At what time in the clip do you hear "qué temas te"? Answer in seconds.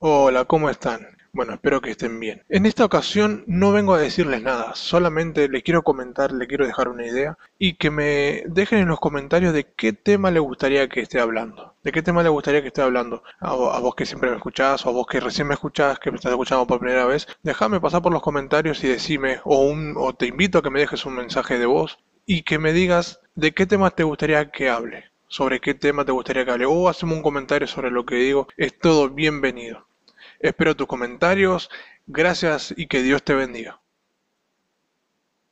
23.52-24.02